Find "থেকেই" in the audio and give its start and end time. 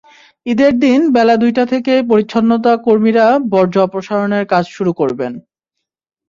1.65-2.01